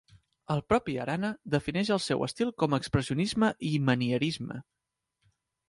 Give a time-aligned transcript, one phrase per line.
[0.53, 4.61] El propi Arana defineix el seu estil com a expressionisme i manierisme.